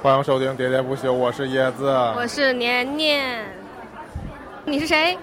[0.00, 3.44] 欢迎收听喋喋不休，我是椰子，我是年年，
[4.64, 5.18] 你是谁？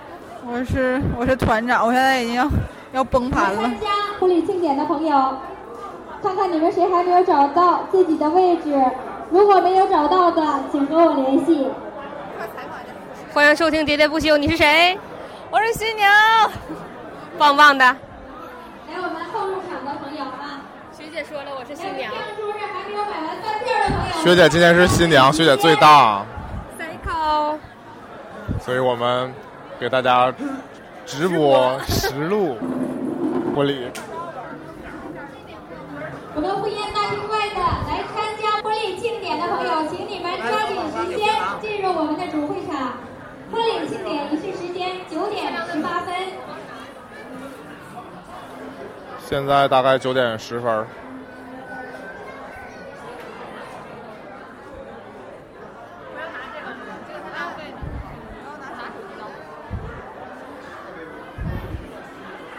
[0.46, 2.48] 我是我是团长，我现在已经要
[2.92, 3.62] 要崩盘了。
[3.64, 3.88] 参加
[4.20, 5.38] 婚礼庆典的朋友，
[6.22, 8.80] 看看你们谁还没有找到自己的位置，
[9.32, 10.42] 如果没有找到的，
[10.72, 11.68] 请和我联系。
[13.34, 14.98] 欢迎收听喋喋不休，你是谁？
[15.50, 16.12] 我是新娘，
[17.38, 17.86] 棒棒的。
[17.86, 17.96] 来，
[18.98, 19.14] 我们
[21.16, 22.12] 姐说了，我是新娘。
[24.22, 26.26] 学姐今天是新娘，学姐最大，
[26.78, 27.58] 塞考。
[28.60, 29.34] 所以我们
[29.80, 30.34] 给大家
[31.06, 32.58] 直播实录
[33.56, 33.90] 婚礼。
[36.36, 42.92] 我们婚宴大厅外的来参加婚礼庆典的朋友，请你们抓紧时间进入我们的主会场。
[43.54, 46.14] 婚礼庆典仪式时间九点十八分。
[49.26, 50.86] 现在大概九点十分。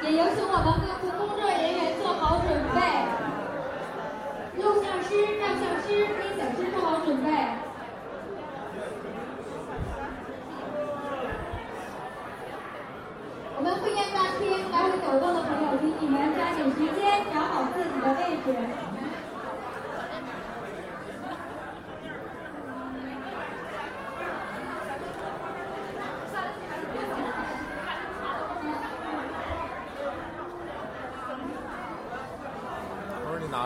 [0.08, 2.78] 也有请我们各自工作人员做好准备，
[4.62, 7.26] 录像师、照相师、音响师做好准备。
[13.58, 18.54] 我们会宴大厅来回走动的朋友，请你们抓紧时间找好自己的位置。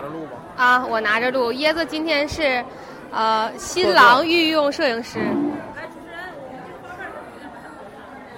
[0.00, 0.32] 拿着录吧。
[0.56, 1.52] 啊，我拿着录。
[1.52, 2.64] 椰子今天是，
[3.12, 5.18] 呃，新郎御用摄影师。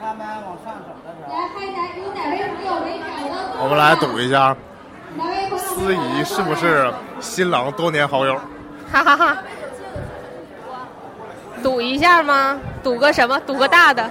[0.01, 3.63] 他们往上走的时候，来，还哪有哪位朋友没找到？
[3.63, 4.57] 我们来赌一下，
[5.57, 8.35] 司仪是不是新郎多年好友？
[8.91, 9.39] 哈哈哈。
[11.63, 12.59] 赌一下吗？
[12.83, 13.39] 赌个什么？
[13.47, 14.11] 赌个大的。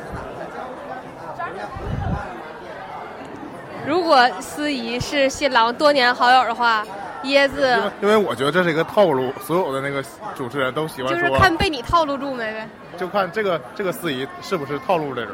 [3.85, 6.85] 如果司仪是新郎多年好友的话，
[7.23, 10.03] 椰子因为我觉得这是一个套路，所有的那个
[10.35, 12.67] 主持人都喜欢就是，看被你套路住没呗。
[12.97, 15.31] 就看这个这个司仪是不是套路的人。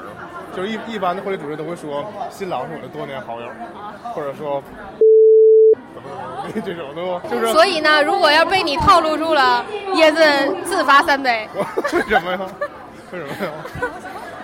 [0.56, 3.48] 就是一一般的婚礼主持人都会说新郎是我的多年好友，
[4.12, 4.64] 或者说
[6.66, 11.48] 这种都就是所以呢，如果要被你套路住了，椰子自罚三杯。
[11.54, 12.40] 为什么呀？
[13.12, 13.52] 为什么呀？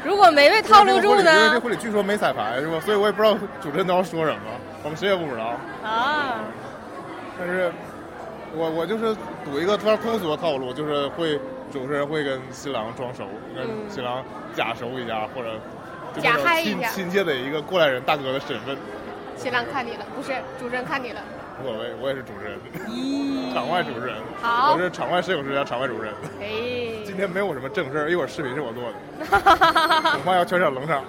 [0.05, 1.59] 如果没被套路住呢因为这？
[1.61, 2.79] 婚礼据说没彩排是吧？
[2.85, 4.41] 所以我也不知道主持人都要说什么，
[4.83, 5.55] 我们谁也不知道。
[5.83, 6.35] 啊，
[7.45, 7.69] 但是
[8.55, 11.37] 我我就是赌一个非常通俗的套路，就是会
[11.73, 14.23] 主持人会跟新郎装熟，跟嗯新郎
[14.55, 15.59] 假熟一下，或者
[16.21, 18.77] 假嗨一下亲亲切的一个过来人大哥的身份，
[19.35, 21.19] 新郎看你了，不是主持人看你了。
[21.61, 26.13] 无所谓，我也是主持人，场外主持人，好我是场外摄影师加场外主持人。
[26.39, 28.83] 哎，今天没有什么正事儿，一会儿视频是我做
[29.19, 31.03] 的， 哈哈哈哈恐怕要全场冷场，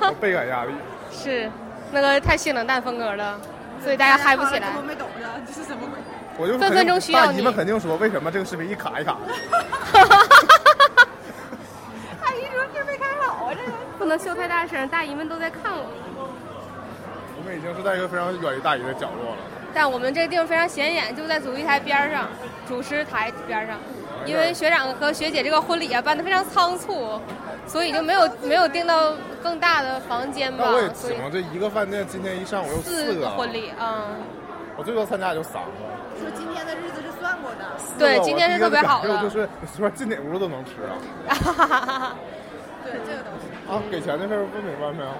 [0.00, 0.72] 我倍感压力。
[1.10, 1.50] 是，
[1.92, 3.40] 那个太性冷淡风格了，
[3.82, 4.72] 所以大家嗨不起来。
[4.76, 5.98] 我没懂着这是什么鬼？
[6.38, 9.32] 我就分分钟需要你们肯定说，为什么这个视频一卡一卡的？
[12.20, 13.72] 大姨说这没开好啊，这个。
[13.98, 15.86] 不能秀太大声，大姨们都在看我。
[17.38, 19.38] 我们已经是在一个非常远离大姨的角落了。
[19.72, 22.28] 但我们这个地方非常显眼，就在主席台边上，
[22.68, 23.78] 主持台边上。
[24.24, 27.20] 因为学长和学姐这个婚礼啊办得非常仓促，
[27.66, 29.12] 所以就没有没有订到
[29.42, 30.94] 更大的房间吧那我也。
[30.94, 34.16] 所以请了这一个饭店，今天一上午有四个个婚礼，嗯，
[34.76, 35.68] 我最多参加也就三个。
[36.18, 37.64] 说今天的日子是算过的。
[37.98, 39.22] 对，今天是特别好的。
[39.22, 40.70] 就是你说进哪屋都能吃
[41.28, 42.16] 啊。
[42.84, 45.10] 对，这个东西啊，给钱的事儿不明白没有？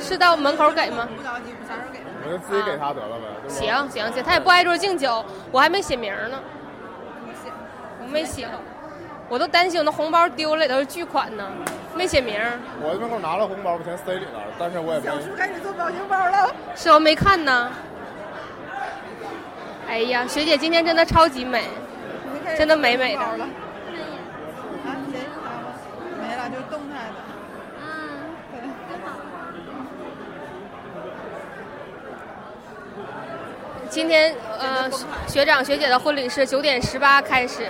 [0.00, 1.08] 是到门口给吗？
[1.16, 2.00] 不着急，啥时候给？
[2.26, 3.48] 我就自己给他得了呗？
[3.48, 6.38] 行行行，他也不挨桌敬酒，我还没写名呢，
[8.02, 8.67] 我没写，我
[9.36, 11.44] 都担心我那红包丢了，里头是巨款呢，
[11.96, 12.40] 没写名，
[12.80, 15.18] 我在门口拿了红包，我全塞里了，但是我也没小。
[15.20, 16.54] 叔开始做表情包了。
[16.76, 17.72] 是我没看呢。
[19.88, 21.64] 哎呀，学姐今天真的超级美，
[22.56, 23.20] 真的美美的。
[23.20, 23.44] 了。
[24.84, 25.18] 啊，谁？
[26.20, 27.14] 没了，就是动态的。
[27.82, 27.86] 嗯，
[28.52, 28.60] 对。
[33.88, 34.90] 今天呃
[35.26, 37.66] 学长学姐的婚礼是九点十八开始，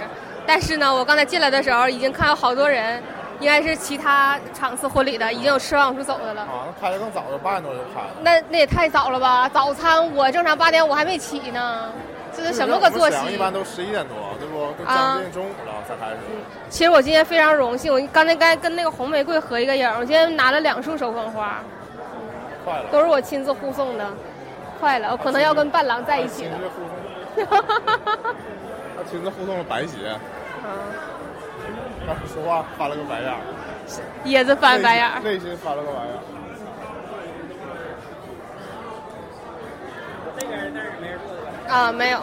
[0.48, 3.02] 但是呢，我刚才进来的时候已经看到好多人，
[3.38, 6.40] 应该是其他场次婚礼的，已经有吃完往出走的了。
[6.40, 8.08] 啊，那开的更早，八点多就开了。
[8.22, 9.46] 那那也太早了吧！
[9.50, 11.92] 早餐我正常八点我还没起呢，
[12.34, 13.36] 这是什么个作我们沈阳一？
[13.36, 14.72] 般都十一点多，对不？
[14.82, 16.16] 都啊将近中午了才开始。
[16.70, 21.62] 其实我今天非常荣幸，我刚才该跟那个红玫瑰合一个影，我今天拿了两束手捧花，
[22.64, 22.84] 快了。
[22.90, 24.06] 都是我亲自护送的。
[24.80, 26.52] 快了，我可能要跟伴郎在一起了。
[26.56, 26.94] 亲自护送护
[28.96, 30.18] 他 亲自护送了白鞋，
[30.68, 30.72] 嗯，
[32.06, 33.40] 当时说话翻了个白眼儿，
[34.26, 35.20] 椰子翻白眼儿。
[35.20, 36.18] 内心翻了个白眼儿。
[41.68, 42.20] 啊，没有。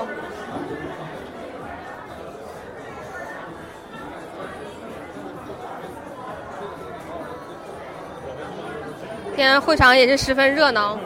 [9.35, 10.99] 今天会场也是十分热闹，嗯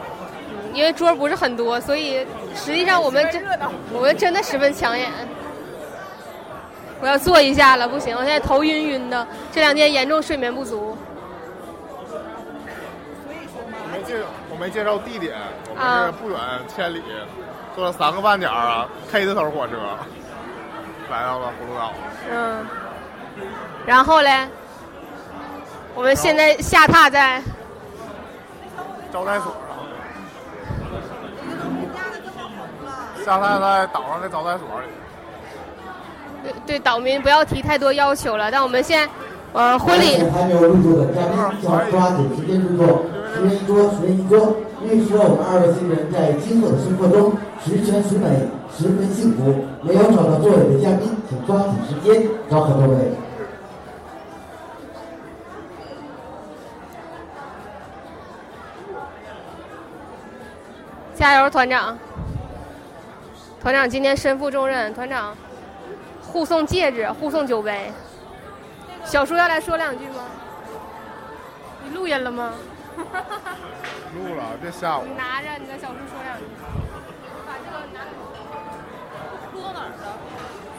[0.72, 3.44] 因为桌不是很多，所以实际上我们真
[3.92, 5.10] 我们真的十分抢眼。
[7.00, 10.96] 我要坐一下了，不行，我现在头晕晕的，这两天严重睡眠不足。
[13.72, 15.34] 我没介我没介绍地点，
[15.74, 16.38] 我啊们是不远
[16.68, 17.02] 千里，
[17.74, 19.76] 坐了三个半点儿啊 K 字头火车，
[21.10, 21.92] 来到了葫芦岛。
[22.30, 22.66] 嗯，
[23.86, 24.46] 然后嘞，
[25.94, 27.42] 我们现在下榻在
[29.12, 29.56] 招待所
[33.16, 34.86] 上，下榻在岛上的招待所里。
[36.42, 39.12] 对对岛民不要提太多要求了，但我们现在
[39.52, 43.02] 呃婚礼还没有入座的嘉宾，请抓紧时间入座，
[43.34, 44.56] 十人一桌，十人一桌。
[44.82, 49.66] 预示着我们二位新人在今后的生活中十全十美，十分幸福。
[49.82, 52.96] 没有找到座位的嘉宾，请抓紧时间找好座位。
[61.14, 61.98] 加油，团长！
[63.60, 65.36] 团长今天身负重任，团长
[66.30, 67.92] 护送戒指，互送酒杯。
[69.04, 70.22] 小叔要来说两句吗？
[71.82, 72.52] 你录音了吗？
[74.14, 75.12] 录了，别吓我你。
[75.14, 76.44] 拿着你的小叔说两句。
[77.46, 78.00] 把这个拿。
[79.52, 79.92] 录到哪儿了？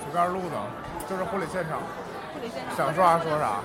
[0.03, 0.55] 随便录的，
[1.09, 1.79] 就是婚礼现场，
[2.33, 2.77] 婚礼现场。
[2.77, 3.59] 想说啥说啥，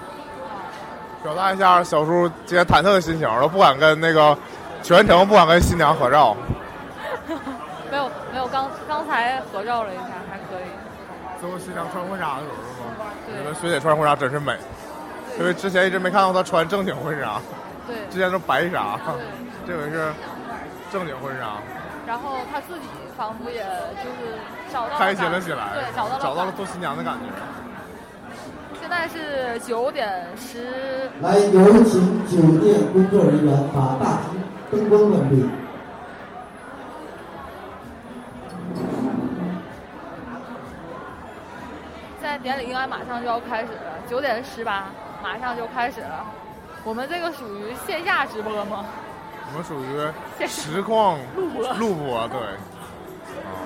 [1.23, 4.37] 表达一下小叔今天忐忑的心情，都不敢跟那个
[4.83, 6.37] 全程不敢跟新娘合照。
[7.91, 10.67] 没有没有，刚刚才合照了一下，还可以。
[11.41, 13.07] 最后新娘穿婚纱的时候是吗？
[13.27, 14.57] 我对觉得学姐穿婚纱真是美，
[15.39, 17.41] 因为之前一直没看到她穿正经婚纱，
[17.87, 18.99] 对之前都白纱，
[19.67, 20.13] 这回是
[20.91, 21.61] 正经婚纱，
[22.07, 22.87] 然后她自己
[23.17, 23.63] 仿佛也
[24.03, 24.39] 就是
[24.73, 27.27] 找到了开心了起来，对，找到了找到了做新娘的感觉。
[28.81, 34.41] 现在是九点十，来，有请酒店工作人员把大厅
[34.71, 35.45] 灯光关闭。
[42.37, 44.89] 在典礼应该马上就要开始了，九点十八，
[45.23, 46.23] 马上就开始了。
[46.85, 48.85] 我们这个属于线下直播吗？
[49.49, 52.39] 我们属于实况录播录播，对，
[53.41, 53.57] 啊，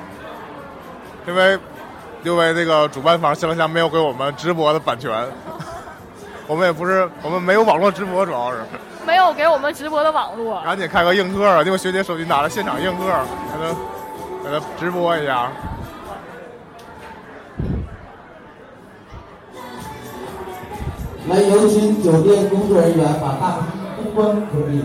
[1.26, 1.58] 因为
[2.22, 5.10] 因为那个主办方新浪虾没有给我们直播的版权，
[6.46, 8.58] 我们也不是我们没有网络直播，主要是
[9.04, 10.62] 没有给我们直播的网络。
[10.62, 13.74] 赶紧开个映客啊，结果学姐手机拿着现场映客，给他
[14.44, 15.50] 给他直播一下。
[21.30, 23.64] 来，有请酒店工作人员把大厅
[23.96, 24.84] 灯光关闭。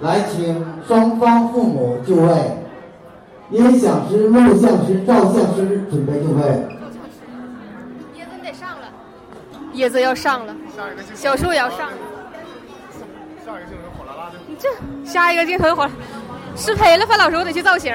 [0.00, 2.56] 来，请双方父母就位，
[3.50, 6.66] 音响师、录像师、照相师准备就位。
[8.16, 8.86] 椰子你得上了，
[9.74, 10.54] 椰子要上了，
[11.14, 11.96] 小树也要上了。
[13.44, 14.38] 下一个镜头火辣辣的。
[14.46, 14.66] 你这
[15.06, 15.86] 下一个镜头火
[16.56, 17.94] 失陪了，范老师，我得去造型。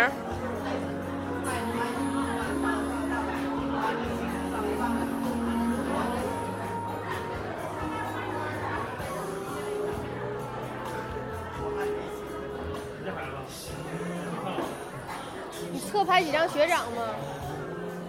[16.20, 17.02] 拍几张学长吗？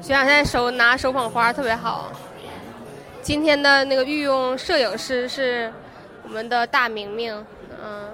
[0.02, 2.10] 学长现在手拿手捧花特别好。
[3.22, 5.72] 今天的那个御用摄影师是
[6.24, 7.32] 我们的大明明，
[7.80, 8.08] 嗯，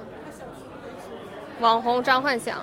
[1.61, 2.59] 网红张幻想，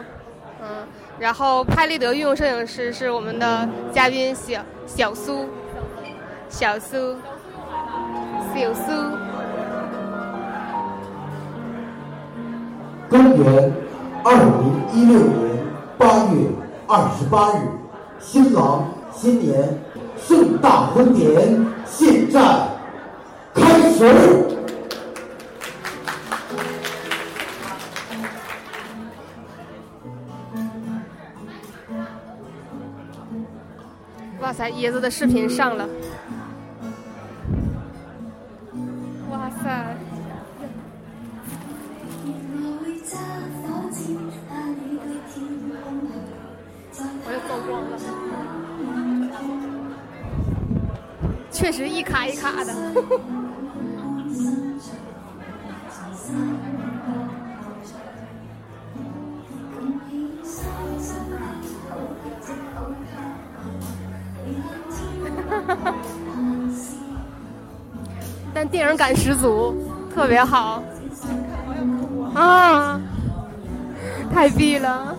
[0.61, 0.85] 嗯，
[1.17, 5.49] 然后拍立得御用摄影师是我们的嘉宾小小苏，
[6.49, 7.15] 小苏，
[8.53, 8.91] 小苏，
[13.09, 13.73] 公元
[14.23, 15.65] 二零一六年
[15.97, 16.47] 八月
[16.87, 17.67] 二十八日，
[18.19, 19.79] 新郎新年
[20.17, 22.67] 盛大婚典现在
[23.53, 24.05] 开始。
[34.41, 35.87] 哇塞，椰子的视频上了，
[39.31, 39.95] 哇塞，
[51.63, 52.73] 确实一卡一卡的。
[68.53, 69.73] 但电影感十足，
[70.13, 70.83] 特别好。
[72.35, 72.99] 啊，
[74.33, 75.12] 太逼了。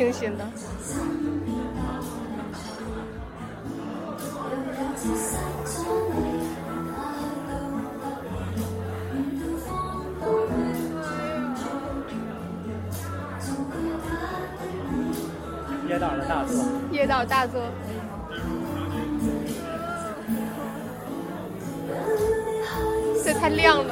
[0.00, 0.44] 清新的。
[15.90, 17.60] 椰岛的大作，椰岛大作。
[23.22, 23.89] 这太亮了。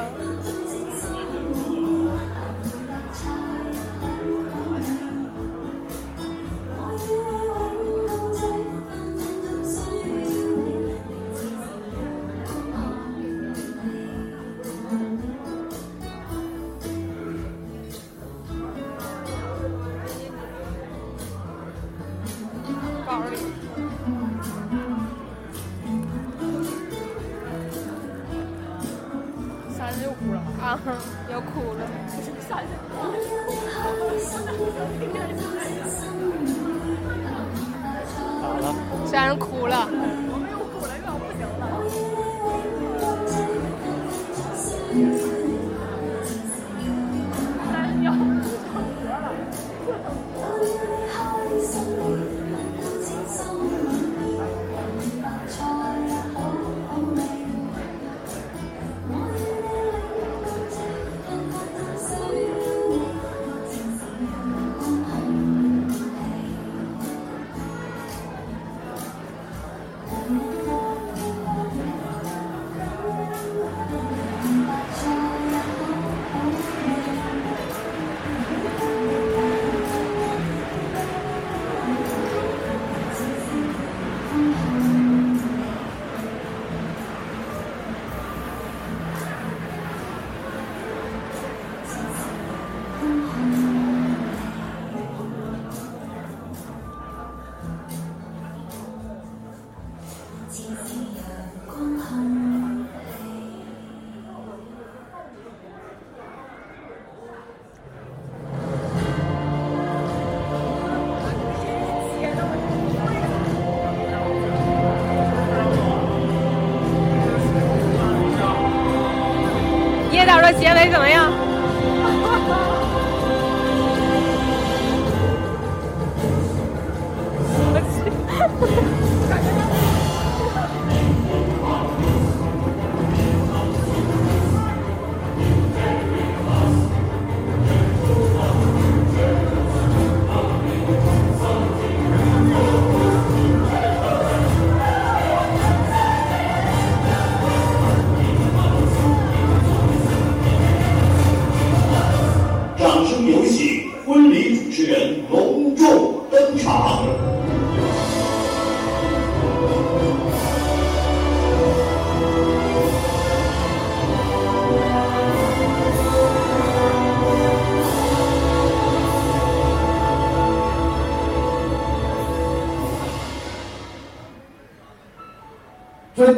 [120.59, 121.18] 结尾怎么样？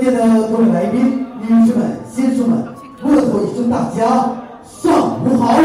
[0.02, 2.66] 尊敬的各位来宾、女士们、先生们，
[3.04, 4.34] 问候一声大家
[4.66, 5.62] 上午好。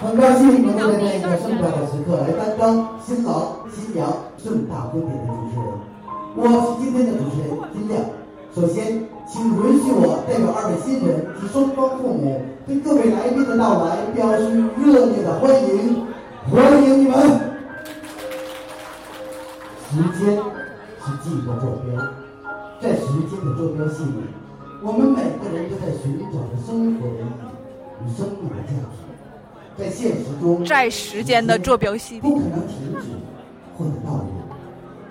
[0.00, 4.08] 很高兴能够在这样一个盛大的时刻来担当新郎新娘
[4.42, 5.66] 盛大婚礼的主持人。
[6.34, 8.00] 我是今天的主持人金亮。
[8.54, 16.06] 首先，请允许我代表二位新人及双方父母，对各位来宾的到来表示热烈的欢迎，
[16.50, 17.16] 欢迎你们！
[19.90, 20.38] 时间
[21.26, 22.00] 记忆的坐标，
[22.80, 24.22] 在时间的坐标系里，
[24.80, 29.02] 我们每个人都在寻找着生活的意义与生命的价值。
[29.76, 33.10] 在现实中，在时间的坐标系里不可能停止
[33.76, 34.30] 或者倒流，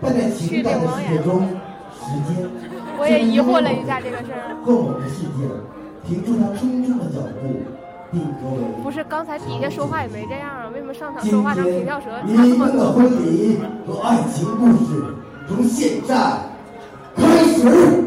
[0.01, 1.41] 但在情感的世界中，
[1.91, 2.49] 时间
[2.97, 4.55] 我也疑惑了一下这个事儿。
[4.63, 5.43] 和我们的世界
[6.07, 7.59] 停住它匆匆的脚步，
[8.13, 10.71] 定格为不是刚才底下说话也没这样啊？
[10.73, 12.09] 为什么上场说话成天平翘舌？
[12.09, 12.77] 差这你么多？
[12.77, 15.03] 们的婚礼和爱情故事
[15.47, 16.15] 从现在
[17.15, 18.03] 开始。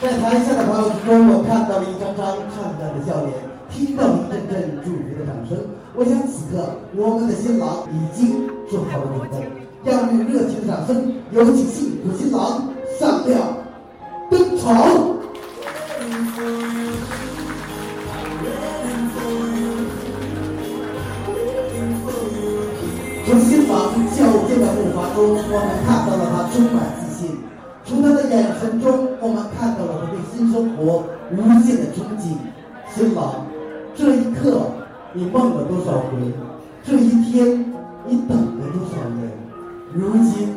[0.00, 3.32] 在台下的朋友之中，我看到了一张张灿烂的笑脸，
[3.70, 5.56] 听到了一阵阵祝福的掌声。
[5.94, 9.48] 我想此刻我们的新郎已经做好了准备，
[9.84, 13.38] 让用热情的掌声有请幸福新郎上吊
[14.28, 15.21] 登场。
[25.02, 27.34] 健的步伐中，我们看到了他充满自信；
[27.84, 32.36] 从他的眼神中，我们看到了他对新生活无限的憧憬。
[32.94, 33.46] 新郎，
[33.94, 34.62] 这一刻
[35.12, 36.32] 你梦了多少回？
[36.84, 37.64] 这一天
[38.06, 39.30] 你等了多少年？
[39.94, 40.48] 如今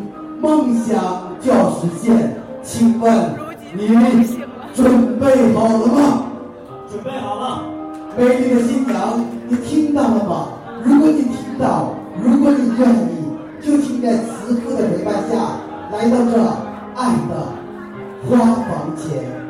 [0.41, 3.13] 梦想就要实现，请问
[3.73, 3.87] 你
[4.73, 6.23] 准备好了吗？
[6.91, 7.63] 准备好了。
[8.17, 10.47] 美丽的新娘，你听到了吗？
[10.83, 13.24] 如果你听到，如果你愿意，
[13.65, 15.57] 就请在慈父的陪伴下，
[15.91, 16.37] 来到这
[16.95, 17.51] 爱的
[18.29, 19.44] 花房前。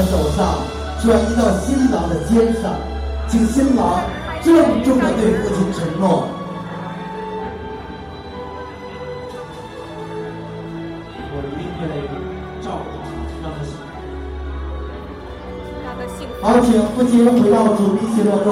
[0.00, 0.64] 的手上
[1.02, 2.72] 转移到新郎的肩上。
[3.28, 4.00] 请新郎
[4.42, 6.26] 郑重的对父亲承诺。
[11.32, 11.84] 我一定会
[12.62, 12.90] 照顾
[13.42, 13.84] 好，让他幸福。
[15.84, 16.32] 让他幸福。
[16.40, 18.48] 好，请父亲回到主宾席落座。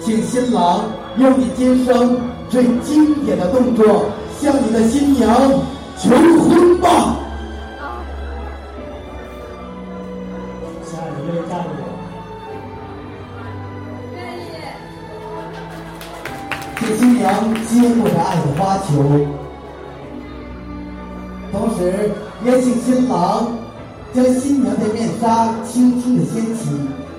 [0.00, 0.84] 请新郎
[1.18, 2.18] 用你今生
[2.48, 4.09] 最经典的动作向
[4.72, 5.28] 的新娘
[5.98, 7.16] 求婚吧。
[10.84, 11.82] 亲爱的，愿意嫁给我？
[16.78, 17.24] 请新娘
[17.66, 17.68] 接
[18.00, 18.88] 过这爱的花球，
[21.52, 21.78] 同时
[22.44, 23.58] 也请新郎
[24.12, 26.60] 将新娘的面纱轻轻的掀起，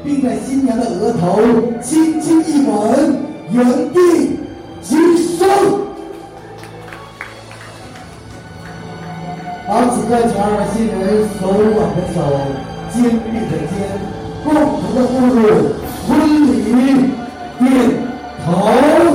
[0.04, 1.42] 并在新娘的额头
[1.82, 3.20] 轻轻一吻，
[3.52, 4.40] 原地
[4.82, 5.91] 今生。
[9.72, 11.00] 好，此刻请二位新人
[11.40, 12.20] 手挽着手，
[12.92, 13.72] 肩并着肩，
[14.44, 15.40] 共同的步入
[16.10, 16.12] 婚
[16.46, 16.60] 礼
[17.58, 17.64] 殿
[18.44, 19.11] 堂。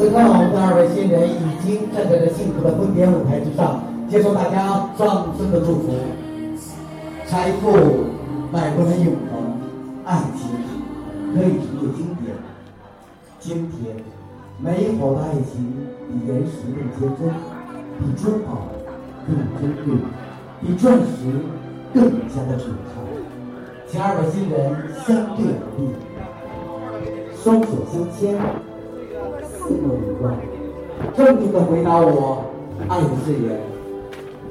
[0.00, 5.92] 此刻，我们的二位新人已经站在这幸福的婚典舞台之上，接受大家掌声的祝福。
[7.26, 7.68] 财富
[8.50, 9.60] 买不来永恒，
[10.06, 10.56] 爱情
[11.34, 12.32] 可以成为经典。
[13.40, 13.94] 今天，
[14.58, 15.68] 美好的爱情
[16.08, 17.28] 比岩石更坚贞，
[18.00, 18.72] 比珠宝
[19.28, 20.00] 更珍贵，
[20.62, 21.28] 比钻石
[21.92, 23.04] 更加的璀璨。
[23.86, 24.56] 请二位新人
[25.04, 25.92] 相对而立，
[27.36, 28.40] 双手相牵。
[29.70, 30.34] 四目一望，
[31.16, 32.42] 郑重的回答我
[32.88, 33.60] 爱的誓言。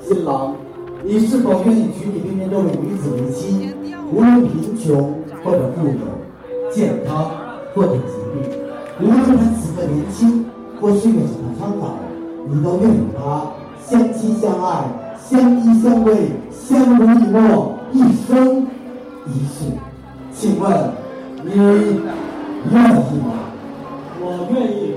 [0.01, 0.55] 新郎，
[1.03, 3.69] 你是否愿意娶你对面这位女子为妻？
[4.13, 7.31] 无论贫穷或者富有，健康
[7.75, 8.49] 或者疾病，
[9.01, 10.45] 无论他此刻年轻，
[10.79, 11.27] 或岁月长
[11.59, 11.97] 他苍老，
[12.47, 13.51] 你都愿与他
[13.83, 14.85] 相亲相爱、
[15.17, 16.15] 相依相偎、
[16.49, 18.65] 相濡以沫，一生
[19.27, 19.65] 一世。
[20.33, 20.71] 请问
[21.43, 21.99] 你愿意
[23.19, 23.33] 吗？
[24.21, 24.88] 我愿意。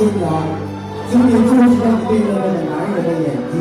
[0.00, 0.32] 新娘，
[1.10, 3.60] 请你注视着你对面那个男人的眼睛，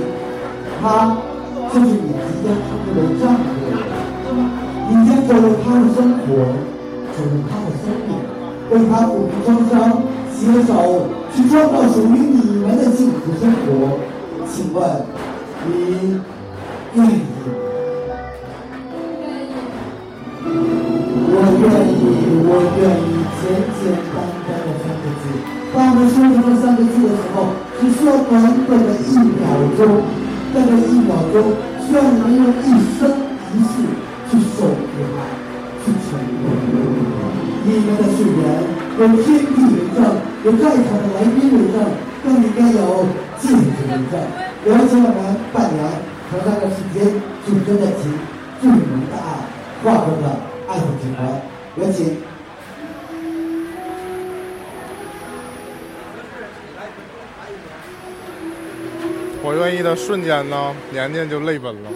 [0.81, 1.19] 他
[1.67, 3.43] 就是你即将成为的丈夫。
[4.87, 6.23] 你将走入他的生活，
[7.11, 8.09] 走入他的生命，
[8.71, 9.99] 为他抚平创伤，
[10.31, 10.71] 携手
[11.35, 13.99] 去创造属于你们的幸福生活。
[14.47, 14.79] 请问
[15.67, 16.21] 你
[16.93, 17.19] 愿意？
[21.31, 22.01] 我愿意，
[22.47, 22.49] 我
[22.79, 23.43] 愿意，简
[23.83, 24.38] 简单单
[25.73, 29.45] 当我们说出这三个字的时候，只需要短短的一秒
[29.77, 30.01] 钟，
[30.53, 31.53] 在这一秒钟，
[31.85, 33.05] 需要你们用一生
[33.53, 33.85] 一世
[34.29, 35.29] 去守护它，
[35.85, 36.49] 去承诺。
[37.63, 38.41] 你们的誓言
[38.97, 39.97] 有天地为证，
[40.43, 41.85] 有在场的来宾为证，
[42.23, 43.05] 更应该有
[43.37, 44.19] 戒指为证。
[44.65, 45.85] 有请我们伴娘
[46.31, 47.05] 和那个时间
[47.45, 48.11] 最真的情、
[48.59, 49.45] 最浓的爱，
[49.83, 50.35] 化作的
[59.89, 61.89] 的瞬间呢，年年就泪奔了，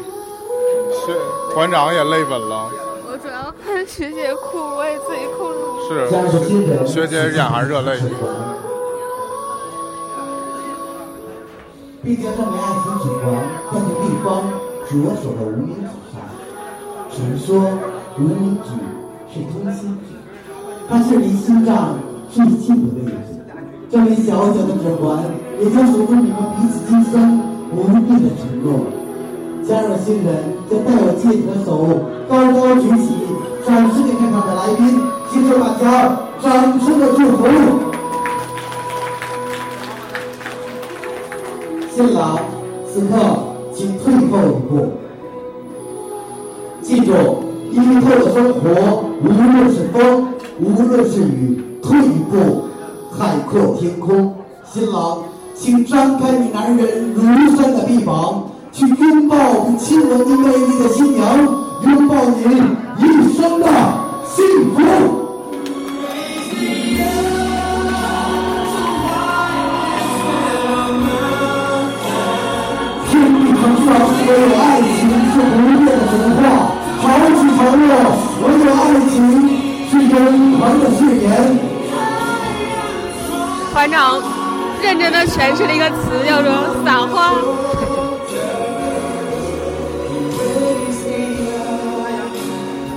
[1.06, 1.14] 学
[1.54, 2.68] 团长也泪奔了。
[3.06, 5.56] 我主要看学姐哭，我也自己哭了。
[6.88, 8.00] 是，学姐眼含热泪。
[12.04, 13.32] 并将这枚爱情指环
[13.72, 14.28] 戴在对方
[14.90, 16.18] 左手的无名指上。
[17.12, 17.48] 传说
[18.18, 18.72] 无名指
[19.32, 20.18] 是通心指，
[20.90, 22.00] 它是离心脏
[22.32, 23.16] 最近的位置。
[23.92, 25.24] 这枚小小的指环
[25.62, 28.86] 也将守护你们彼此今生不变的承诺。
[29.68, 30.28] 加入新人
[30.70, 31.88] 将戴有戒指的手
[32.30, 33.16] 高高举起，
[33.66, 37.48] 展示给在场的来宾，接受大家掌声的祝福。
[41.96, 42.40] 新郎，
[42.92, 43.14] 此刻
[43.74, 44.92] 请退后一步。
[46.82, 47.14] 记住，
[47.72, 50.28] 以后的生活，无论是风，
[50.60, 52.64] 无论是雨，退一步，
[53.18, 54.36] 海阔天空。
[54.66, 55.20] 新郎，
[55.64, 57.24] 请张开你男人如
[57.56, 59.38] 山的臂膀，去拥抱
[59.70, 61.38] 你亲吻你美丽的新娘，
[61.86, 62.44] 拥抱你
[63.00, 63.68] 一生的
[64.26, 64.44] 幸
[64.76, 65.23] 福。
[85.04, 86.50] 真的诠释了一个词，叫做
[86.86, 87.34] “撒花”。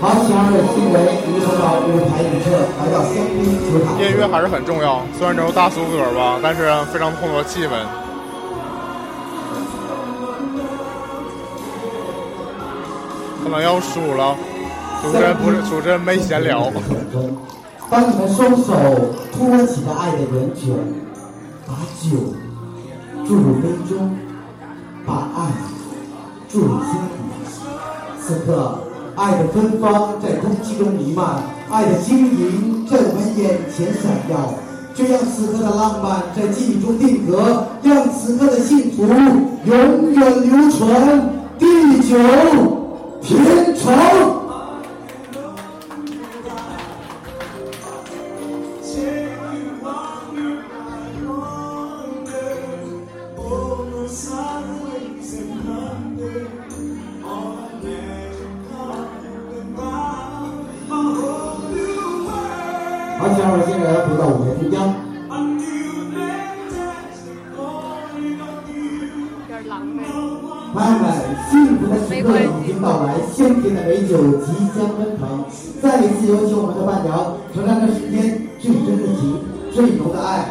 [0.01, 3.99] 好，亲爱的新人，一个到舞台一侧，来到香槟球场。
[4.01, 7.71] 音乐还是很重要，虽然这首大俗歌吧，但是非常烘托气氛。
[13.43, 14.37] 可能要输了，
[15.03, 16.71] 主持人不是主持人没闲聊。
[17.91, 18.75] 当你们双手
[19.33, 20.73] 托起的爱的源泉，
[22.09, 22.17] 酒
[23.27, 24.17] 注入杯中，
[25.05, 25.51] 把爱
[26.49, 27.17] 注入心底。
[28.21, 28.79] 此刻，
[29.17, 34.55] 爱的芬芳在空气中弥漫，爱的晶莹在我们眼前闪耀。
[34.95, 41.33] 就让此刻的浪漫在记忆中定格，让此刻的幸福永远流传。
[41.59, 42.17] 地久
[43.21, 44.36] 天长。
[71.51, 75.45] 幸福的时刻已经到来，香甜的美酒即将奔腾。
[75.81, 79.39] 再一次有请我们的伴娘，承上这世间最真的情、
[79.73, 80.47] 最浓的爱，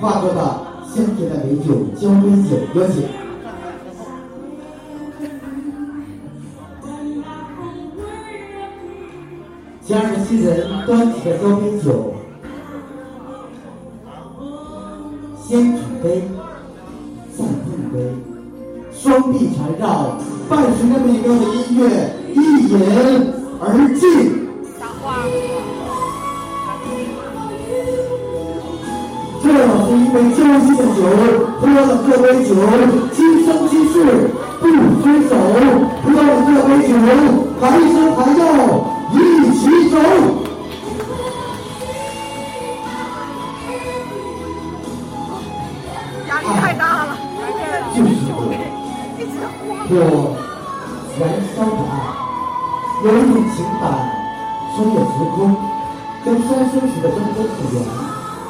[0.00, 0.60] 化作的
[0.94, 3.04] 香甜的美酒交杯酒，有请。
[9.84, 12.14] 亲爱的新人，端起的交杯酒，
[15.44, 16.22] 先举杯。
[19.12, 20.16] 双臂缠绕，
[20.48, 21.84] 伴随着美妙的音乐，
[22.32, 22.72] 一饮
[23.60, 23.62] 而
[24.00, 24.00] 尽。
[29.42, 30.96] 这是一杯交心的酒，
[31.60, 32.56] 喝了这杯酒，
[33.12, 33.94] 今生今世
[34.62, 34.64] 不
[35.02, 35.30] 分手。
[36.02, 36.90] 喝了这杯酒，
[37.60, 38.40] 还生还要
[39.12, 39.14] 一
[39.58, 39.94] 起走。
[49.94, 50.36] 我
[51.20, 51.22] 燃
[51.54, 51.94] 烧着爱，
[53.04, 53.84] 有一种情感
[54.74, 55.36] 穿越时空，
[56.24, 57.76] 将酸酸时的铮铮复原，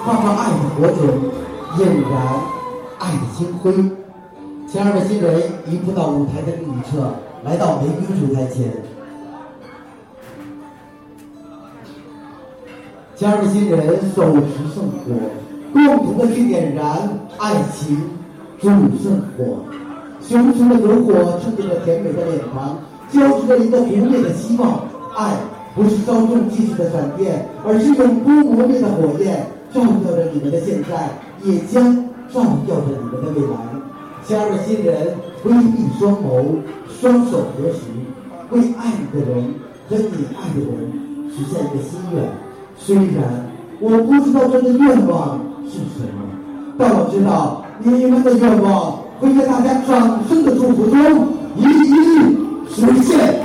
[0.05, 1.03] 化作爱的火种，
[1.79, 2.15] 引燃
[2.99, 3.73] 爱的星辉。
[4.69, 5.43] 亲爱的新人。
[5.67, 8.73] 一步到舞台的另一侧，来到玫瑰烛台前。
[13.17, 15.15] 亲爱的新人手持圣火，
[15.73, 16.85] 共同的去点燃
[17.39, 18.11] 爱情
[18.61, 18.69] 主
[19.03, 19.65] 圣火。
[20.29, 22.79] 熊熊的油火衬着甜美的脸庞，
[23.11, 24.81] 交织着一个不灭的希望。
[25.17, 25.35] 爱
[25.75, 31.11] 不是稍纵即逝的闪电，而是永不磨灭的火焰，照耀着你们的现在，
[31.43, 31.97] 也将
[32.33, 33.57] 照耀着你们的未来。
[34.25, 36.57] 亲爱的新人，微闭双眸，
[36.89, 37.91] 双手合十，
[38.51, 39.55] 为爱你的人
[39.89, 40.93] 和你爱的人
[41.31, 42.25] 实现一个心愿。
[42.77, 46.23] 虽然我不知道这个愿望是什么，
[46.79, 51.95] 但我知道你们的愿望会在大家掌声的祝福中一一
[52.69, 53.41] 实现。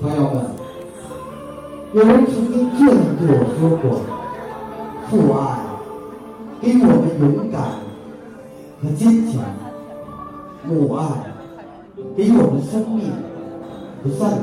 [0.00, 0.46] 朋友们，
[1.92, 4.00] 有人曾经这样对我说过：
[5.10, 5.60] 父爱
[6.62, 7.60] 给我们勇敢
[8.82, 9.42] 和坚强，
[10.64, 11.04] 母爱
[12.16, 13.12] 给我们生命
[14.02, 14.40] 和善良。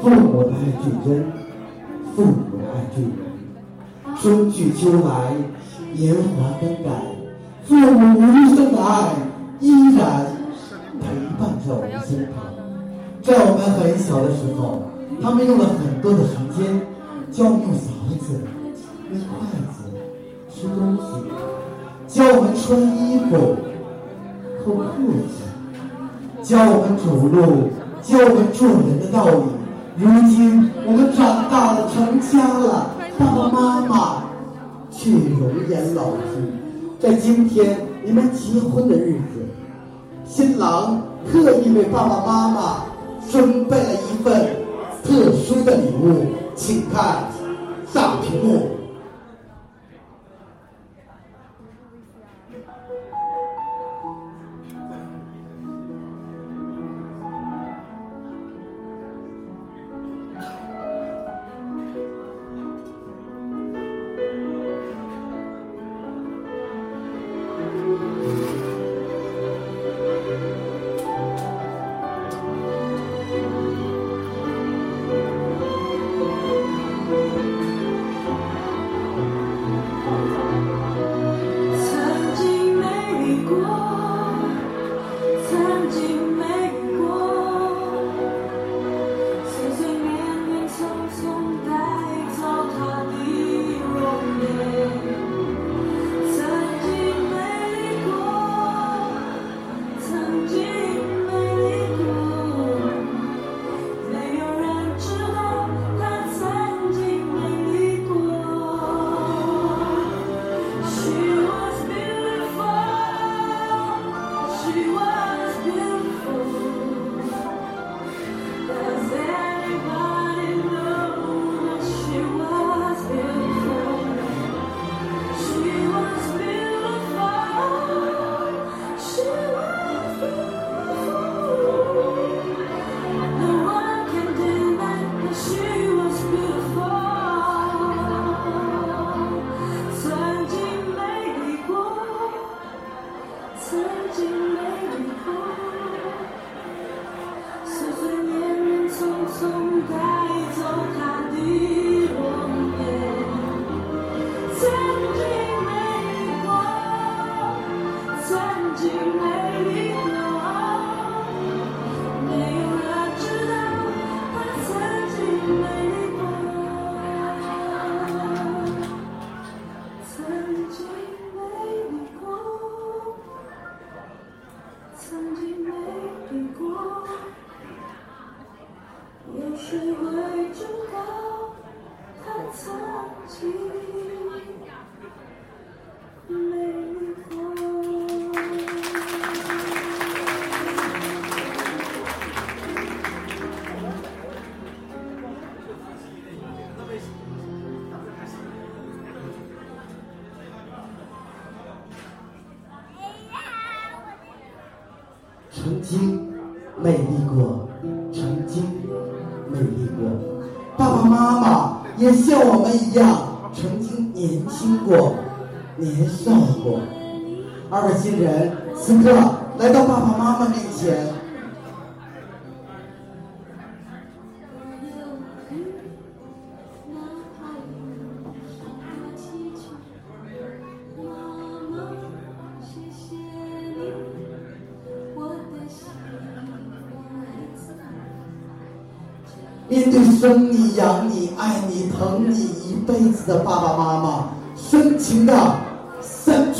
[0.00, 1.26] 父母的爱最真，
[2.14, 3.02] 父母的爱最
[4.20, 5.32] 春去秋来，
[5.94, 6.90] 年华更改，
[7.66, 8.22] 父母无
[8.56, 9.12] 声的爱
[9.60, 10.26] 依然
[11.00, 11.06] 陪
[11.38, 12.42] 伴在我们身旁。
[13.22, 14.82] 在我们很小的时候，
[15.22, 16.80] 他们用了很多的时间
[17.30, 18.40] 教我们用勺子、
[19.12, 19.78] 用筷子
[20.52, 23.56] 吃东西，教我们穿衣服、
[24.64, 25.46] 扣裤子，
[26.42, 27.70] 教我们走路，
[28.02, 29.44] 教我们做人的道理。
[29.96, 34.22] 如今我们长大了，成家了，爸爸妈妈
[34.92, 36.38] 却容颜老去。
[37.00, 39.44] 在今天你们结婚的日子，
[40.24, 42.84] 新郎特意为爸爸妈妈
[43.28, 44.46] 准备了一份
[45.02, 47.24] 特殊的礼物，请看
[47.92, 48.77] 大屏幕。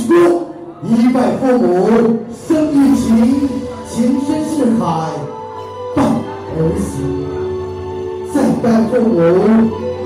[0.09, 0.40] 三鞠躬。
[0.85, 1.66] 一拜父母，
[2.33, 3.49] 生育情，
[3.88, 5.11] 情深似海，
[5.94, 6.97] 伴儿行；
[8.33, 9.16] 再拜父母，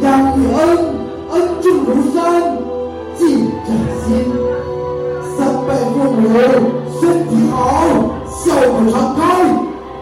[0.01, 0.61] 养育恩，
[1.31, 2.19] 恩重如山，
[3.17, 3.21] 记
[3.65, 3.69] 在
[4.03, 4.11] 心；
[5.37, 5.39] 三
[5.69, 6.25] 拜父母，
[7.01, 7.57] 身体好，
[8.27, 9.21] 笑口常开，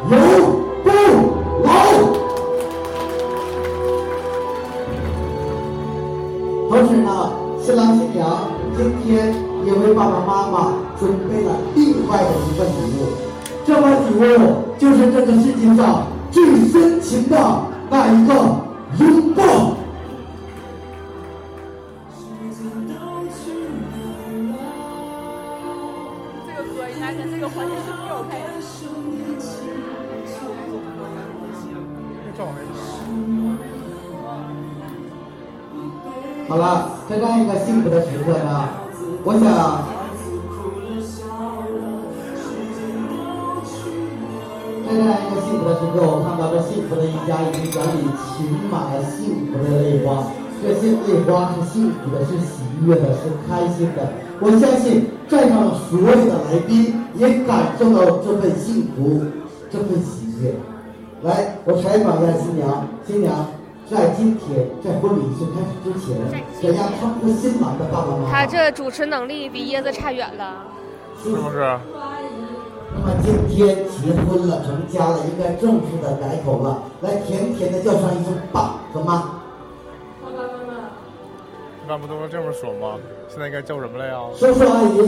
[0.08, 0.12] 永
[0.84, 0.88] 不
[1.64, 1.68] 老。
[6.68, 7.08] 同时呢，
[7.60, 8.18] 新郎新娘
[8.76, 9.34] 今天
[9.70, 13.06] 也为爸爸妈妈准备了另外的一份礼物，
[13.64, 17.38] 这份礼物就是这个世界上最深情的
[17.88, 18.34] 那一个
[18.98, 19.76] 拥抱。
[26.44, 28.40] 这个歌应该跟这个环节是没有配。
[36.48, 38.69] 好了，在这样一个幸福的时刻呢，
[39.22, 39.44] 我想，
[44.86, 50.24] 在这样一个幸福的时刻，我看到这幸福的一家已经眼里噙满了幸福的泪花。
[50.62, 54.08] 这些泪花是幸福的，是喜悦的，是开心的。
[54.40, 59.20] 我相信在场的所有的来宾也感受到这份幸福，
[59.70, 60.54] 这份喜悦。
[61.22, 63.46] 来，我采访一下新娘，新娘。
[63.90, 66.16] 在今天，在婚礼仪式开始之前，
[66.62, 68.30] 怎样称呼新郎的爸爸妈妈？
[68.30, 70.64] 他这主持能力比椰子差远了。
[71.20, 71.76] 是不是？
[72.94, 76.84] 那么今天结婚了，成家了，应该正式的改口了。
[77.00, 79.40] 来，甜甜的叫上一声爸和妈。
[80.22, 80.72] 爸爸妈妈，
[81.84, 82.96] 一般不都是这么说吗？
[83.28, 84.20] 现在应该叫什么了呀？
[84.36, 85.00] 叔叔阿姨，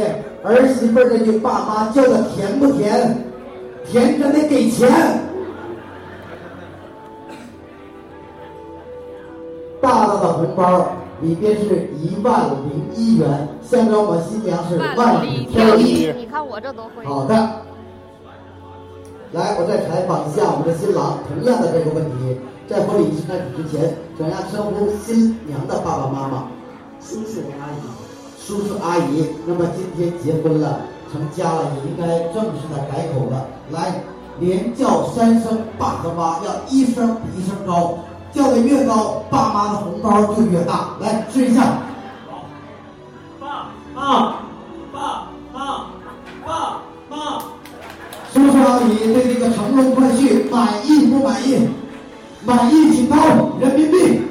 [0.43, 3.25] 儿媳妇儿这句爸妈叫的甜不甜？
[3.87, 4.91] 甜着得给钱。
[10.57, 10.87] 包
[11.21, 16.13] 里边是一万零一元，象征我们新娘是万里挑一。
[16.17, 17.05] 你看我这都会。
[17.05, 17.35] 好的，
[19.33, 22.37] 来，我再采访一下我们的新郎，同样的这个问题，
[22.69, 26.49] 在婚礼仪式开始之前，怎样称呼新娘的爸爸妈妈？
[27.01, 27.83] 叔叔阿姨。
[28.45, 30.81] 叔叔阿姨，那么今天结婚了，
[31.13, 33.47] 成家了，也应该正式的改口了。
[33.71, 34.03] 来，
[34.41, 37.95] 连叫三声爸和妈，要一声比一声高。
[38.33, 40.97] 叫的越高，爸妈的红包就越大。
[41.01, 41.79] 来试一下。
[43.39, 44.37] 爸妈，
[44.93, 45.87] 爸妈，
[46.45, 47.39] 爸妈。
[48.33, 51.69] 叔叔阿姨对这个乘龙快婿满意不满意？
[52.45, 53.17] 满意请掏
[53.61, 54.23] 人民币。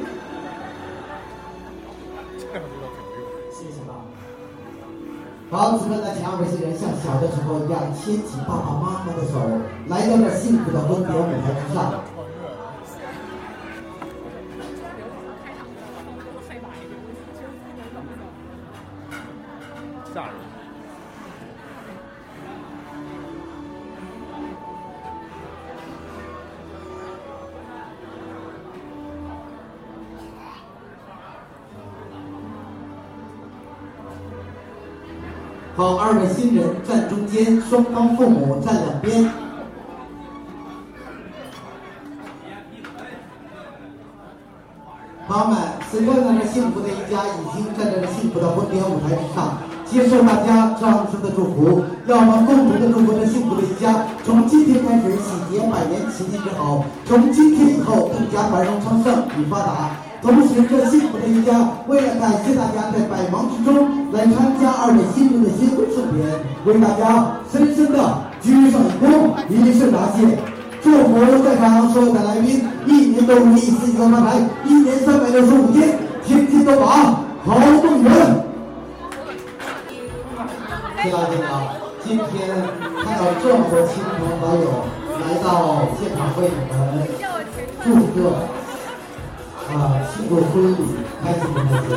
[3.52, 3.94] 谢谢爸。
[5.56, 9.40] 好，此刻呢，请二位新人像小的时候一样牵起爸爸妈妈的手，
[9.88, 11.94] 来到这幸福的婚礼舞台之上。
[35.74, 39.32] 好，二位新人站中间，双方父母站两边。
[45.28, 45.58] 朋友们，
[45.90, 51.82] 此刻呢，这幸福的一家已经站在了幸福的婚礼舞台之上，接受大家掌声的祝福。
[52.06, 59.92] 让我们共同的祝福这幸福的一家，从今天开始喜结百年，齐齐之好；从今天以后更加繁荣昌盛与发达。
[60.22, 66.22] 同时，这幸福的一家为了感谢大家在百忙之中来参加二位新人的新婚盛典，
[66.66, 67.98] 为大家深深的
[68.40, 70.38] 鞠上一躬，以示答谢。
[70.84, 76.86] 祝福在场所有的来宾，一年都如意，四季都发财，一年三百六十五天，天天都把
[77.44, 78.12] 好梦圆。
[81.02, 81.28] 谢大家！
[82.04, 82.28] 今天
[83.04, 84.86] 看到这么多亲朋好友
[85.20, 87.08] 来到现场为你们
[87.84, 88.34] 祝贺
[89.72, 90.78] 啊，庆祝婚礼，
[91.24, 91.96] 开心不开心？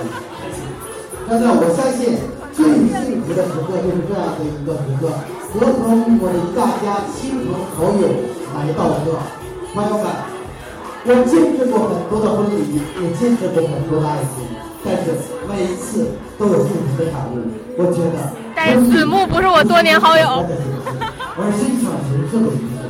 [1.28, 2.14] 真的，我相信
[2.52, 2.64] 最
[3.02, 5.10] 幸福的时刻就是这样的一个时刻，
[5.52, 8.04] 合同我的大家亲朋好友
[8.54, 9.10] 来到这，
[9.74, 10.06] 朋友们，
[11.06, 14.46] 我见证过很多的婚礼，也见证过很多的爱情，
[14.84, 15.16] 但是
[15.48, 16.06] 每一次
[16.38, 17.42] 都有不同的感悟。
[17.76, 20.44] 我觉得，但是子木不是我多年好友。
[21.36, 22.86] 而是一场神圣的仪式，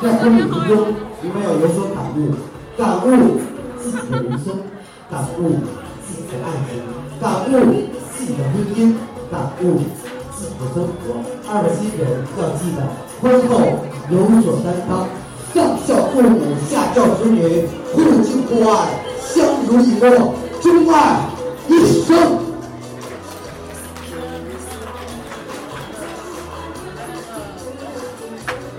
[0.00, 2.32] 在婚礼之中，你们要有所感悟，
[2.78, 3.36] 感悟
[3.82, 4.54] 自己的人生，
[5.10, 5.50] 感悟
[6.06, 6.70] 自己的爱情，
[7.20, 7.52] 感悟
[8.14, 8.94] 自己的婚姻，
[9.30, 9.80] 感悟
[10.36, 11.18] 自己的生活。
[11.50, 12.00] 二位新人
[12.38, 12.78] 要记得，
[13.20, 13.50] 婚后
[14.08, 14.90] 有所担当，
[15.52, 16.38] 上孝父母，
[16.70, 18.72] 下孝子女，互敬互爱，
[19.20, 21.20] 相濡以沫，钟爱
[21.68, 22.38] 一生。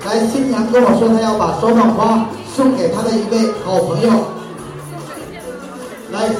[0.05, 2.25] 来，新娘跟我说，她要把手捧花
[2.55, 4.32] 送给她的一位好朋友。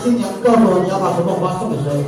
[0.04, 2.04] 来，新娘告诉我你要把什么花送给谁？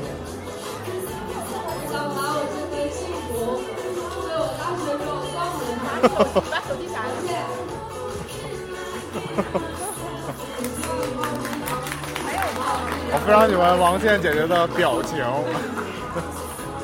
[1.89, 3.55] 想把我这份幸福
[3.95, 7.31] 送给我大学时候帮我的把手机拿谢谢。
[13.11, 15.23] 我非常喜欢王倩姐姐的表情。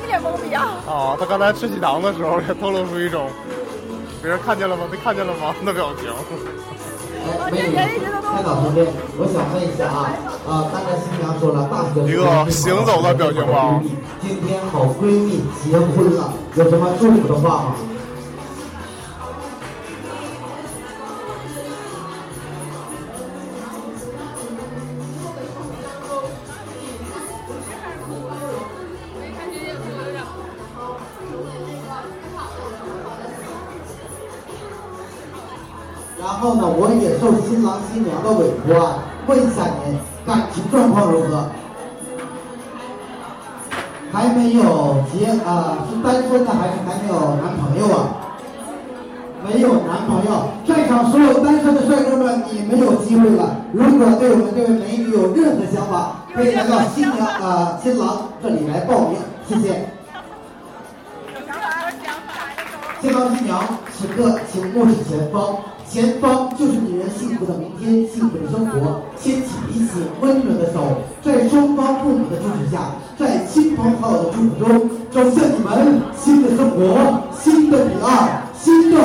[0.02, 0.80] 一脸懵逼啊！
[0.88, 3.28] 啊，她刚才吃喜糖的时候也透露出一种
[4.22, 4.88] 别人看见了吗？
[4.90, 5.54] 没看见了吗？
[5.64, 6.08] 的表情。
[7.22, 8.86] 哎，美女，开导旁边，
[9.18, 10.10] 我想问一下啊，
[10.48, 13.80] 啊，刚才新娘说了，大学一个行走的表情包。
[14.20, 17.74] 今天好闺蜜结婚了，有什么祝福的话吗？
[37.62, 38.98] 新郎新娘的委托啊，
[39.28, 39.96] 问一下您
[40.26, 41.46] 感情状况如何？
[44.12, 48.08] 还没有结啊、是单身的还是还没有男朋友啊？
[49.44, 53.54] 没有男朋友，在场所有单身的帅哥们，你没有机会了。
[53.72, 59.86] 如果对我们这位美女有任何想法，可以来到新娘啊、新郎这里来报名，谢谢。
[63.00, 65.56] 新郎新娘，此刻请目视前方，
[65.92, 69.02] 前方就是你们幸福的明天，幸福的生活。
[69.20, 70.80] 牵起彼此温暖的手，
[71.22, 78.96] 在双方父母的支持下，在亲朋好友的祝福中，走向你们新的生活、新的彼岸、新的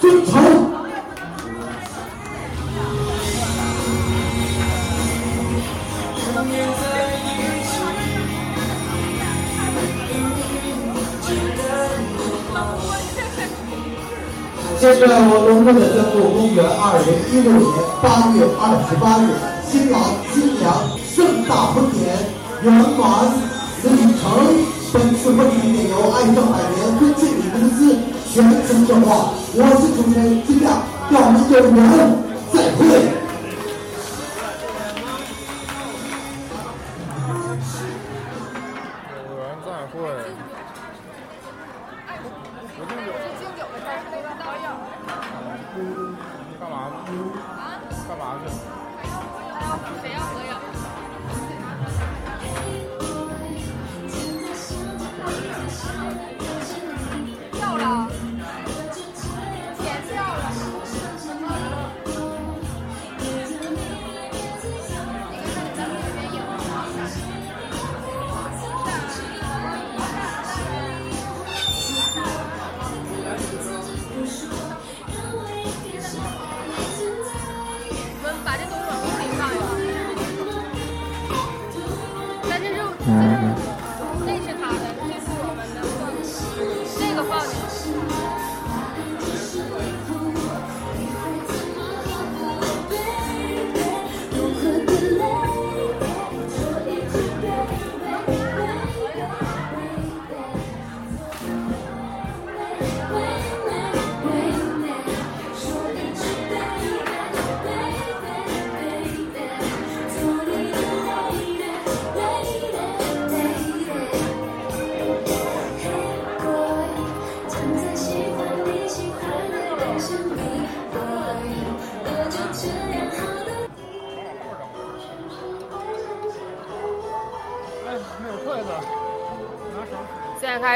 [0.00, 0.69] 征程。
[14.80, 17.68] 现在我隆重的宣布，公元二零一六年
[18.00, 19.28] 八月二十八日，
[19.68, 20.00] 新郎
[20.32, 20.72] 新娘
[21.04, 22.16] 盛大婚典
[22.64, 23.28] 圆满
[23.84, 24.24] 礼成。
[24.90, 27.94] 本次婚礼也由爱上百年婚庆礼公司
[28.32, 29.36] 全程策划。
[29.52, 31.76] 我是主持人金亮，让我们有缘
[32.50, 33.19] 再会。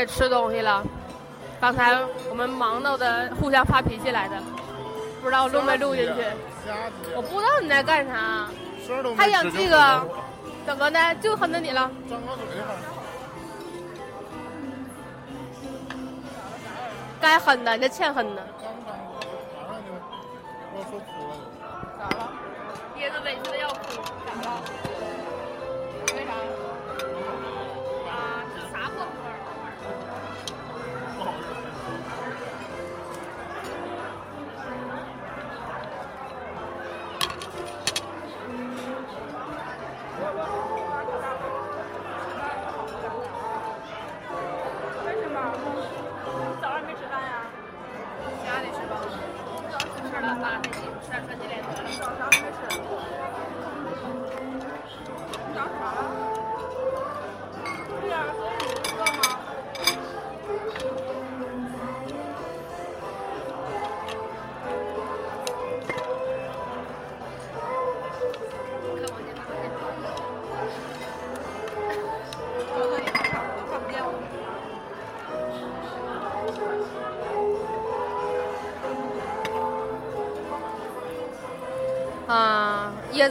[0.06, 0.82] 始吃东西了。
[1.60, 1.98] 刚才
[2.28, 4.36] 我们忙到的互相发脾气来的，
[5.22, 6.12] 不知道录没录进去。
[7.14, 8.46] 我不知道你在干啥，
[9.16, 10.06] 还想这个，
[10.66, 11.90] 怎么的就恨着你了？
[17.20, 18.33] 该狠的，你这欠狠的。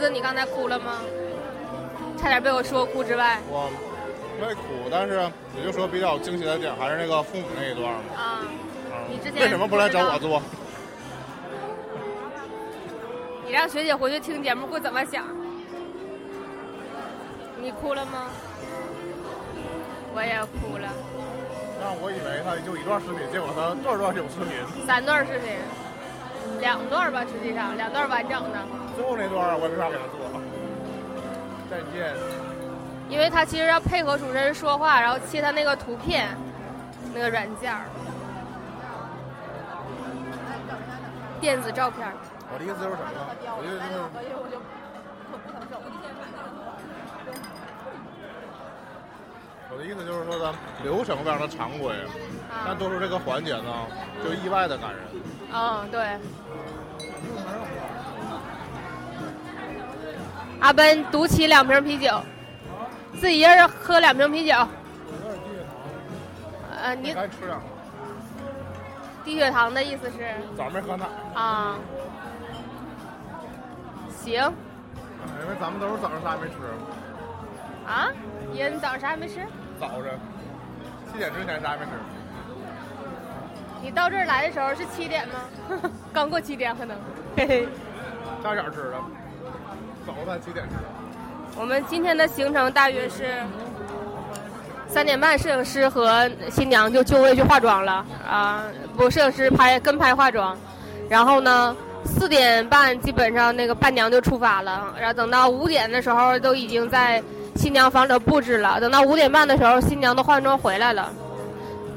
[0.04, 1.00] 啊，椰子，你刚才哭了吗？
[2.18, 3.40] 差点被我说哭之外。
[3.48, 3.70] 我
[4.40, 5.22] 没哭，但是
[5.58, 8.00] 也就说比较惊喜的点还是那个父母那一段嘛。
[8.16, 8.48] 啊，嗯
[9.10, 10.42] 你之前为什么不来找我做？
[13.46, 15.26] 你让学姐回去听节目会怎么想？
[17.62, 18.28] 你哭了吗？
[20.16, 20.88] 我也哭了，
[21.80, 24.86] 那我以为他就一段视频，结果他段段有视频。
[24.86, 25.50] 三段视频，
[26.60, 28.60] 两段吧，实际上两段完整的，
[28.96, 30.18] 最后那段我也没法给他做。
[31.70, 32.14] 再见。
[33.10, 36.30] 因为他其实要配合主持人说话，然后切他那个图片，
[37.14, 37.86] 那个软件儿，
[41.40, 42.08] 电子照片。
[42.52, 43.20] 我的意思就是什么呢？
[43.58, 44.24] 我的意思就是，
[49.70, 51.94] 我的意思就是说，咱流程非常的常规，
[52.66, 53.88] 但做出这个环节呢，
[54.24, 55.02] 就意外的感人。
[55.52, 56.18] 嗯，对。
[60.64, 62.22] 阿奔独起两瓶啤酒，
[63.20, 64.56] 自己一人喝两瓶啤酒。
[66.82, 67.60] 呃，你该吃点。
[69.26, 70.34] 低血糖的意思是？
[70.56, 71.06] 早上没喝奶。
[71.34, 71.76] 啊。
[74.24, 74.36] 行。
[74.36, 76.56] 因为咱们都是早上啥也没吃。
[77.86, 78.08] 啊？
[78.54, 79.46] 爷，你早上啥也没吃？
[79.78, 80.18] 早晨，
[81.12, 81.92] 七点之前啥也没吃。
[83.82, 85.42] 你到这儿来的时候是七点吗？
[86.14, 86.98] 刚过七点可能。
[87.36, 87.68] 嘿嘿。
[88.42, 88.98] 啥点吃的？
[90.06, 90.76] 早饭几点吃。
[91.56, 93.26] 我们今天的行程大约是
[94.88, 98.06] 三点半，摄影师和新娘就就位去化妆了。
[98.28, 98.64] 啊，
[98.96, 100.58] 不，摄影师拍跟拍化妆，
[101.10, 101.76] 然后呢，
[102.06, 107.22] 四点半基本上那个伴娘就出发了，然后等到五点的时候都已经在
[107.56, 111.12] 新娘房里布置了，等到五点半的时候新娘都化完妆回来了，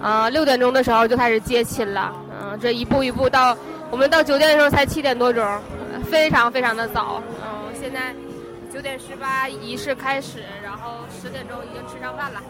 [0.03, 3.57] 啊，六点钟的时候就开始接亲了，嗯、这一步一步到
[3.91, 5.45] 我们到酒店的时候才七点多钟，
[6.11, 7.56] 非常非常的早，嗯、
[7.87, 8.13] 现在。
[8.69, 12.43] 九点十八仪式开始，然后十点钟已经吃上饭了。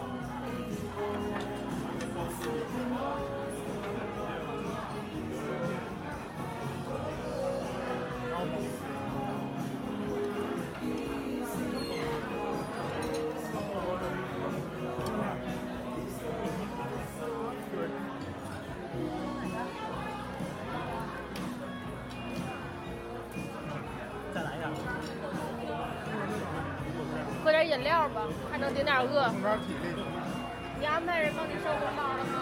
[30.79, 32.37] 你安排人帮你收红包了吗？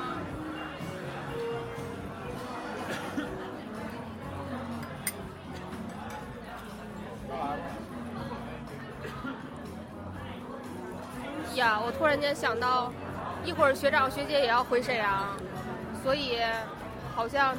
[11.55, 12.93] 呀，我突然间想到，
[13.45, 15.37] 一会儿学长学姐也要回沈阳，
[16.03, 16.39] 所以
[17.15, 17.55] 好像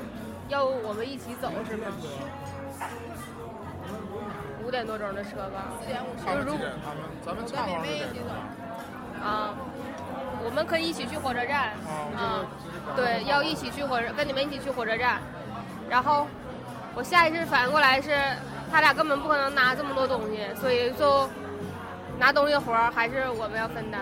[0.49, 1.87] 要我们一起走，是吗？
[4.63, 5.71] 五点多钟的车吧。
[5.79, 6.25] 四点五十。
[6.25, 6.71] 他们几点？
[6.83, 8.25] 他们咱们唱完是点
[9.23, 9.53] 啊，
[10.45, 11.71] 我们可以一起去火车站。
[12.15, 12.45] 啊，
[12.95, 15.19] 对，要一起去火车，跟你们一起去火车站。
[15.89, 16.27] 然后
[16.93, 18.11] 我下意识反应过来是，
[18.71, 21.27] 他俩根本不可能拿这么多东西，所以就
[22.19, 24.01] 拿东西活儿还是我们要分担。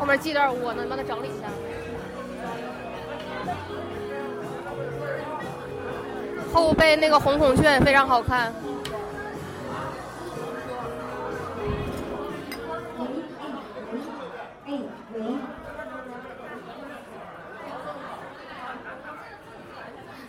[0.00, 1.46] 后面系点窝呢，你帮他整理一下。
[6.52, 8.52] 后背那个红孔雀非常好看。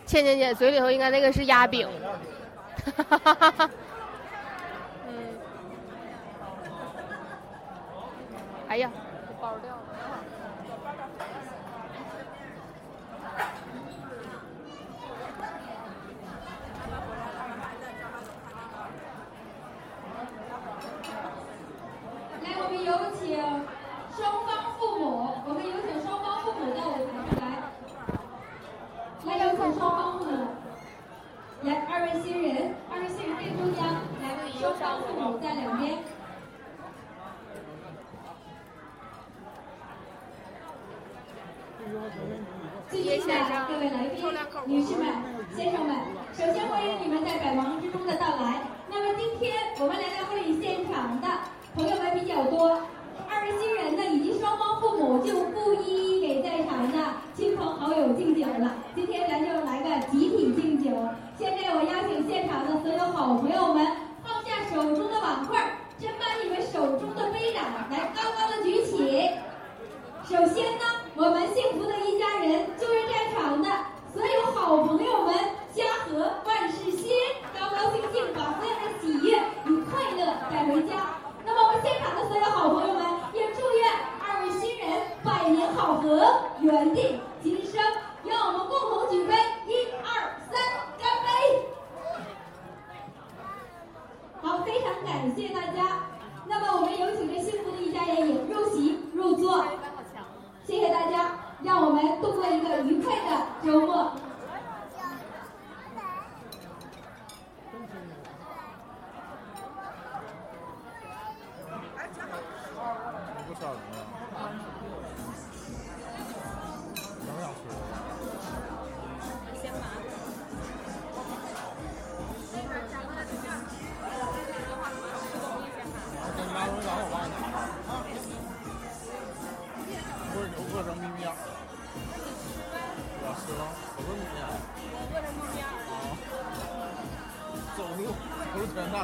[0.05, 1.87] 倩倩姐嘴里头应该那个是鸭饼。
[2.85, 3.69] 哈哈哈哈哈
[5.07, 5.13] 嗯。
[8.67, 8.91] 哎呀，
[9.41, 9.74] 包掉
[44.67, 45.04] 유심을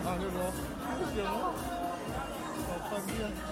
[0.03, 0.51] 啊，就说
[0.97, 1.53] 不行了，
[2.67, 3.50] 我犯贱。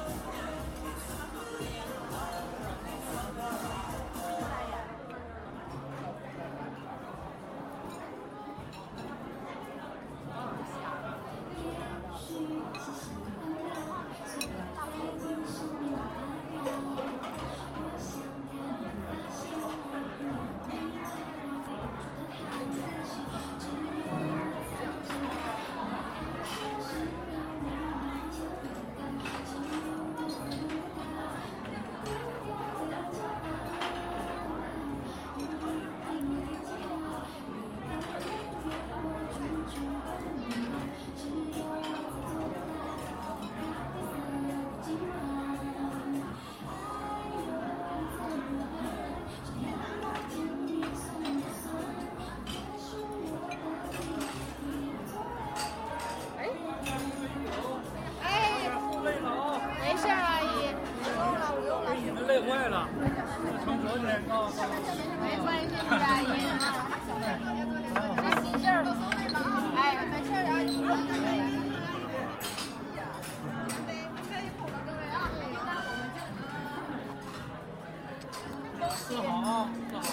[79.09, 80.05] 坐好啊，坐好！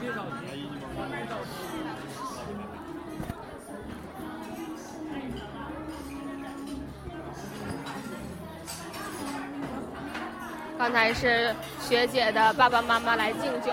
[0.00, 0.68] 别着急，
[1.08, 1.48] 别着急。
[10.76, 13.70] 刚才是学姐的爸爸妈妈来敬酒。